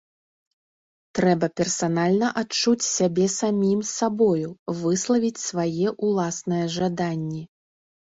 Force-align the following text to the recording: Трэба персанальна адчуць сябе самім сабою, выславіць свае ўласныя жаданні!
Трэба 1.19 1.49
персанальна 1.61 2.31
адчуць 2.41 2.87
сябе 2.97 3.29
самім 3.37 3.79
сабою, 3.93 4.49
выславіць 4.83 5.37
свае 5.47 5.97
ўласныя 6.11 6.77
жаданні! 6.81 7.49